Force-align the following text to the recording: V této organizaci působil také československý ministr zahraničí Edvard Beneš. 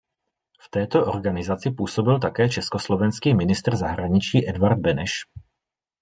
V 0.61 0.69
této 0.69 1.05
organizaci 1.05 1.71
působil 1.71 2.19
také 2.19 2.49
československý 2.49 3.33
ministr 3.33 3.75
zahraničí 3.75 4.49
Edvard 4.49 4.79
Beneš. 4.79 5.11